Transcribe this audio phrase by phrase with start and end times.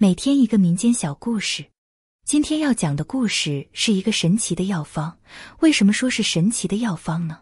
[0.00, 1.64] 每天一个民间小故事。
[2.24, 5.18] 今天要讲的故事是一个神奇的药方。
[5.58, 7.40] 为什么说是神奇的药方呢？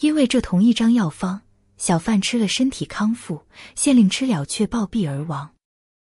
[0.00, 1.42] 因为这同一张药方，
[1.76, 3.46] 小贩吃了身体康复，
[3.76, 5.54] 县令吃了却暴毙而亡。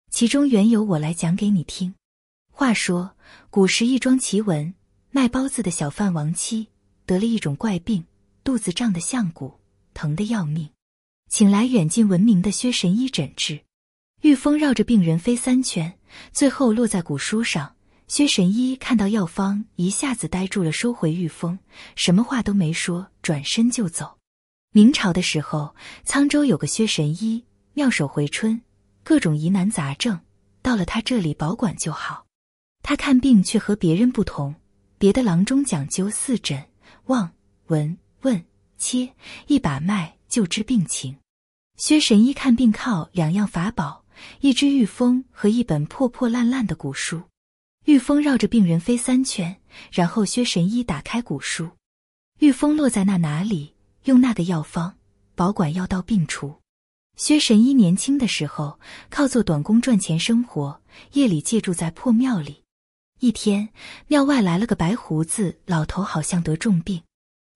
[0.10, 1.94] 其中缘由我来讲给你听。
[2.50, 3.16] 话说
[3.52, 4.74] 古时一桩奇闻，
[5.12, 6.70] 卖包子的小贩王妻
[7.06, 8.04] 得了一种怪病，
[8.44, 9.60] 肚子胀得像鼓，
[9.94, 10.72] 疼得要命，
[11.30, 13.62] 请来远近闻名的薛神医诊治。
[14.24, 16.00] 玉峰绕着病人飞三圈，
[16.32, 17.76] 最后落在古书上。
[18.08, 21.60] 薛神医看到药方，一下子呆住了，收回玉峰，
[21.98, 24.18] 什么话都没说，转身就走。
[24.72, 28.62] 明朝的时候，沧州有个薛神医，妙手回春，
[29.04, 30.18] 各种疑难杂症
[30.62, 32.26] 到了他这里保管就好。
[32.82, 34.56] 他看病却和别人不同，
[34.98, 36.64] 别的郎中讲究四诊
[37.08, 37.30] 望、
[37.68, 38.42] 闻、问、
[38.78, 39.14] 切，
[39.48, 41.18] 一把脉就知病情。
[41.76, 44.03] 薛神医看病靠两样法宝。
[44.42, 47.24] 一只玉峰和一本破破烂烂的古书，
[47.86, 49.58] 玉峰绕着病人飞三圈，
[49.92, 51.70] 然后薛神医打开古书，
[52.40, 53.74] 玉峰落在那哪里，
[54.06, 54.96] 用那个药方
[55.36, 56.56] 保管药到病除。
[57.16, 60.82] 薛神医年轻的时候靠做短工赚钱生活，
[61.14, 62.64] 夜里借住在破庙里。
[63.20, 63.70] 一天，
[64.08, 67.04] 庙外来了个白胡子老头，好像得重病。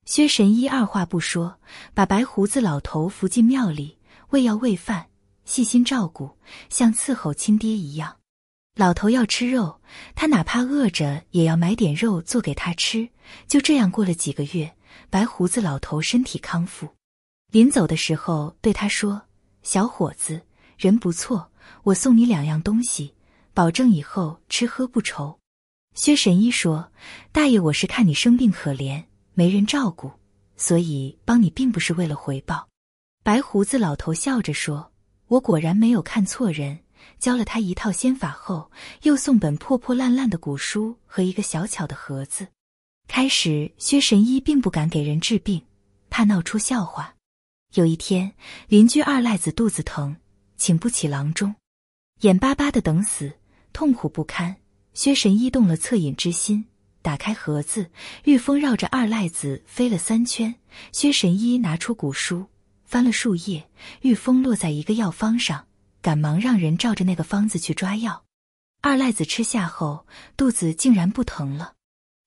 [0.06, 1.60] 薛神医二话不说，
[1.94, 3.98] 把白胡子老头扶进庙里，
[4.30, 5.08] 喂药喂饭。
[5.48, 6.30] 细心照顾，
[6.70, 8.18] 像伺候亲爹一样。
[8.76, 9.82] 老头要吃肉，
[10.14, 13.10] 他哪怕饿着也要买点肉做给他吃。
[13.48, 14.76] 就这样过了几个月，
[15.10, 16.88] 白胡子老头身体康复。
[17.50, 19.22] 临走的时候对他说
[19.64, 20.42] ：“小伙子，
[20.78, 21.50] 人不错，
[21.84, 23.16] 我送你两样东西，
[23.54, 25.40] 保证以后吃喝不愁。”
[25.96, 26.92] 薛神医说
[27.32, 30.12] ：“大爷，我是看你生病可怜，没人照顾，
[30.58, 32.68] 所以帮你，并不是为了回报。”
[33.24, 34.92] 白胡子老头笑着说。
[35.28, 36.80] 我果然没有看错人，
[37.20, 38.72] 教了他一套仙法后，
[39.04, 42.48] 又送本破破烂烂的古书和一个小巧的盒子。
[43.08, 45.62] 开始，薛神医并不敢给人治病，
[46.10, 47.16] 怕闹出笑话。
[47.74, 48.34] 有一天，
[48.70, 50.16] 邻居二赖子肚子疼，
[50.56, 51.56] 请不起郎中，
[52.22, 53.34] 眼巴巴的等死，
[53.74, 54.56] 痛苦不堪。
[54.94, 56.66] 薛神医动了恻隐之心，
[57.02, 57.92] 打开盒子，
[58.24, 60.56] 玉蜂绕着二赖子飞了三圈。
[60.92, 62.46] 薛神医拿出古书。
[62.88, 63.70] 翻了树叶，
[64.02, 65.68] 玉峰落在一个药方上，
[66.02, 68.24] 赶忙让人照着那个方子去抓药。
[68.82, 71.74] 二赖子吃下后，肚子竟然不疼了。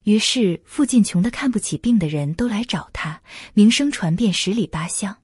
[0.04, 3.22] 于是附近穷的看不起病的人都来找他，
[3.54, 5.16] 名声传遍十里八乡。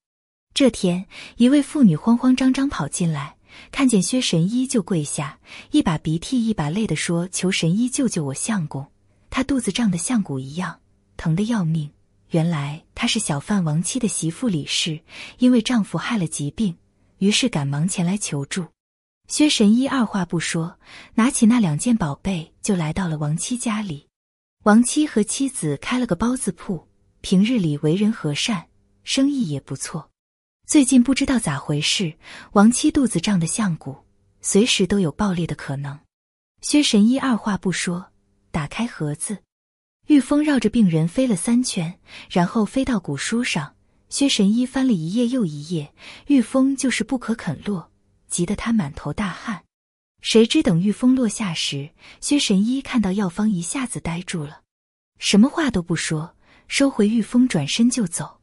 [0.55, 3.37] 这天，一位妇女慌慌张张跑进来，
[3.71, 5.39] 看见薛神医就跪下，
[5.71, 8.91] 一把鼻涕一把泪的说：“求神医救救我相公，
[9.29, 10.81] 他肚子胀得像鼓一样，
[11.19, 11.91] 疼得要命。”
[12.31, 14.99] 原来她是小贩王七的媳妇李氏，
[15.39, 16.77] 因为丈夫害了疾病，
[17.19, 18.67] 于是赶忙前来求助。
[19.29, 20.79] 薛神医二话不说，
[21.15, 24.09] 拿起那两件宝贝就来到了王七家里。
[24.65, 26.89] 王七和妻子开了个包子铺，
[27.21, 28.67] 平日里为人和善，
[29.05, 30.11] 生意也不错。
[30.67, 32.15] 最近不知道咋回事，
[32.53, 33.95] 王七肚子胀得像鼓，
[34.41, 36.01] 随时都有爆裂的可能。
[36.63, 38.07] 薛神医二话不说，
[38.51, 39.37] 打开盒子。
[40.07, 41.99] 玉峰绕着病人飞了三圈，
[42.31, 43.75] 然后飞到古书上。
[44.09, 45.93] 薛神医翻了一页又一页，
[46.29, 47.91] 玉峰就是不可肯落，
[48.29, 49.65] 急得他满头大汗。
[50.23, 51.91] 谁知等玉峰落下时，
[52.21, 54.61] 薛神医看到药方，一下子呆住了，
[55.19, 56.37] 什么话都不说，
[56.69, 58.41] 收回玉峰，转身就走。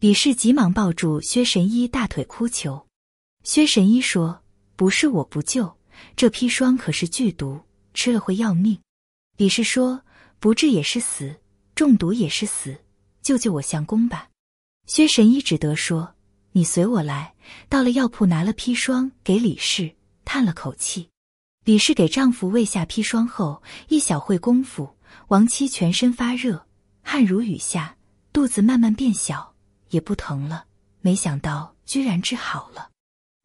[0.00, 2.86] 李氏急忙抱住薛神医大腿哭求。
[3.44, 4.42] 薛神医说
[4.76, 5.78] ：“不是我不救，
[6.16, 7.62] 这砒霜可是剧毒，
[7.94, 8.78] 吃了会要命。”
[9.38, 10.02] 李氏说。
[10.40, 11.34] 不治也是死，
[11.74, 12.78] 中毒也是死，
[13.22, 14.28] 救救我相公吧！
[14.86, 16.14] 薛神医只得说
[16.52, 17.34] ：“你随我来。”
[17.68, 21.08] 到了药铺，拿了砒霜给李氏，叹了口气。
[21.64, 24.88] 李氏给丈夫喂下砒霜后，一小会功夫，
[25.28, 26.66] 王妻全身发热，
[27.02, 27.96] 汗如雨下，
[28.32, 29.54] 肚子慢慢变小，
[29.90, 30.66] 也不疼了。
[31.00, 32.90] 没想到居然治好了。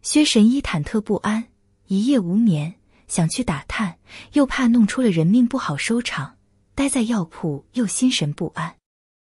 [0.02, 1.46] 薛神医忐忑不安，
[1.88, 2.76] 一夜无眠，
[3.08, 3.98] 想去打探，
[4.34, 6.38] 又怕弄出了人命，不好收场。
[6.76, 8.76] 待在药铺，又心神不安。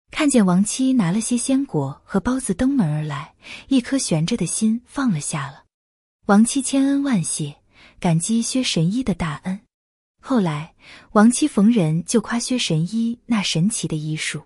[0.09, 3.33] 看见王七拿了些鲜果和包子登门而来，
[3.69, 5.63] 一颗悬着的心放了下了。
[6.27, 7.55] 王七千恩万谢，
[7.99, 9.59] 感激薛神医的大恩。
[10.21, 10.75] 后来，
[11.13, 14.43] 王七逢人就夸薛神医那神奇的医术。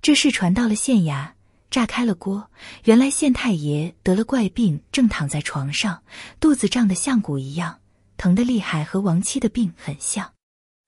[0.00, 1.32] 这事传到了县衙，
[1.70, 2.50] 炸开了锅。
[2.84, 6.02] 原来县太爷得了怪病，正躺在床上，
[6.38, 7.80] 肚子胀得像鼓一样，
[8.16, 10.32] 疼得厉害，和王七的病很像。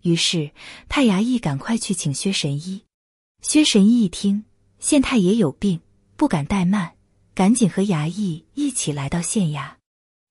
[0.03, 0.51] 于是
[0.89, 2.83] 派衙役赶快去请薛神医。
[3.43, 4.45] 薛神医一听
[4.79, 5.81] 县太爷有病，
[6.17, 6.93] 不敢怠慢，
[7.35, 9.75] 赶紧和衙役一起来到县衙。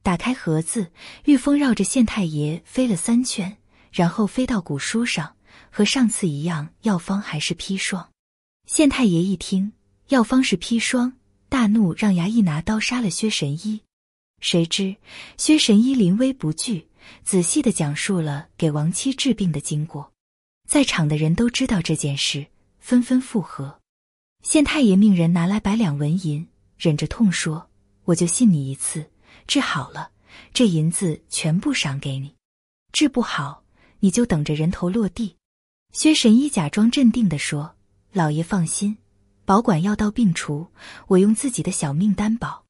[0.01, 0.91] 打开盒子，
[1.25, 3.57] 玉峰绕着县太爷飞了三圈，
[3.91, 5.35] 然后飞到古书上，
[5.69, 8.09] 和上次一样，药方还是砒霜。
[8.65, 9.73] 县太爷一听
[10.09, 11.13] 药方是砒霜，
[11.47, 13.81] 大怒，让衙役拿刀杀了薛神医。
[14.39, 14.95] 谁知
[15.37, 16.87] 薛神医临危不惧，
[17.23, 20.11] 仔细的讲述了给亡妻治病的经过。
[20.67, 22.47] 在场的人都知道这件事，
[22.79, 23.79] 纷纷附和。
[24.43, 26.47] 县太爷命人拿来百两纹银，
[26.77, 27.69] 忍着痛说
[28.05, 29.09] ：“我就信你一次，
[29.47, 30.11] 治好了，
[30.53, 32.35] 这银子全部赏给你；
[32.91, 33.63] 治不好，
[33.99, 35.35] 你就等着人头落地。”
[35.91, 37.75] 薛神医假装镇定的说
[38.13, 38.97] ：“老爷放心，
[39.43, 40.67] 保管药到病除，
[41.07, 42.63] 我用自己的小命担保。”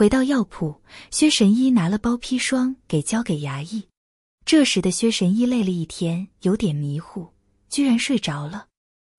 [0.00, 0.80] 回到药铺，
[1.10, 3.86] 薛神医拿了包砒霜给交给衙役。
[4.46, 7.34] 这时的薛神医累了一天，有点迷糊，
[7.68, 8.68] 居然睡着了。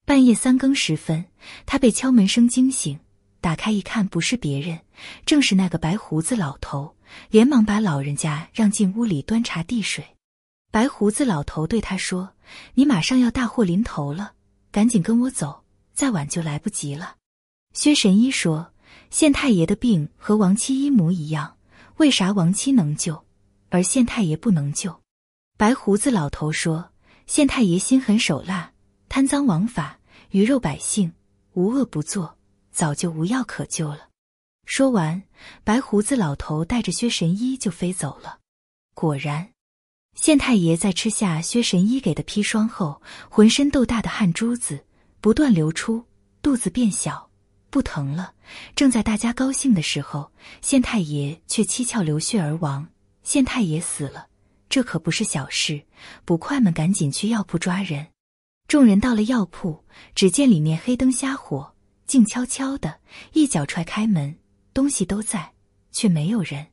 [0.07, 1.25] 半夜三更时分，
[1.67, 2.99] 他被敲门声惊醒，
[3.41, 4.79] 打开一看，不是别人，
[5.23, 6.95] 正是那个白胡子老头，
[7.29, 10.03] 连忙把老人家让进屋里端茶递水。
[10.71, 12.33] 白胡子老头对他说
[12.73, 14.33] ：“你马上要大祸临头了，
[14.71, 15.63] 赶紧跟我走，
[15.93, 17.17] 再晚就来不及了。”
[17.71, 18.73] 薛神医说。
[19.09, 21.57] 县太爷的病和亡妻一模一样，
[21.97, 23.25] 为啥亡妻能救，
[23.69, 25.01] 而县太爷不能救？
[25.57, 26.91] 白胡子老头说
[27.27, 28.73] ：“县太爷心狠手辣，
[29.09, 29.99] 贪赃枉法，
[30.31, 31.13] 鱼肉百姓，
[31.53, 32.38] 无恶不作，
[32.71, 34.09] 早就无药可救了。”
[34.65, 35.23] 说完，
[35.63, 38.39] 白胡子老头带着薛神医就飞走了。
[38.93, 39.49] 果然，
[40.15, 44.85] 县太爷在吃下薛神医给的砒霜后，浑身豆大的汗珠子
[45.19, 46.05] 不断流出，
[46.41, 47.30] 肚子变小。
[47.71, 48.35] 不疼了。
[48.75, 50.31] 正在大家高兴的时候，
[50.62, 52.88] 县太爷却七窍流血而亡。
[53.23, 54.27] 县太爷死了，
[54.69, 55.81] 这可不是小事。
[56.25, 58.07] 捕快们赶紧去药铺抓人。
[58.68, 59.83] 众人到了药铺，
[60.13, 61.73] 只见里面黑灯瞎火，
[62.06, 63.00] 静悄悄的。
[63.33, 64.38] 一脚踹开门，
[64.74, 65.53] 东西都在，
[65.91, 66.67] 却没有人。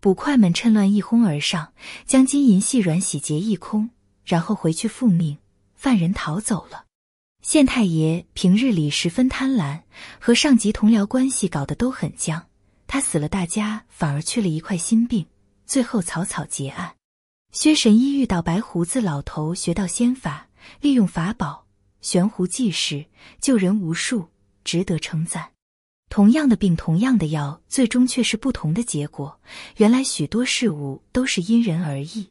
[0.00, 1.72] 捕快们趁乱一哄而上，
[2.06, 3.88] 将金银细软洗劫一空，
[4.24, 5.38] 然后回去复命，
[5.74, 6.83] 犯人逃走了。
[7.44, 9.82] 县太爷平日里十分贪婪，
[10.18, 12.46] 和上级同僚关系搞得都很僵。
[12.86, 15.26] 他死了，大家反而去了一块心病，
[15.66, 16.96] 最后草草结案。
[17.52, 20.48] 薛神医遇到白胡子老头，学到仙法，
[20.80, 21.66] 利用法宝
[22.00, 23.04] 悬壶济世，
[23.42, 24.30] 救人无数，
[24.64, 25.50] 值得称赞。
[26.08, 29.38] 同样的病，同样的药，最终却是不同的结果。
[29.76, 32.30] 原来许多事物都是因人而异。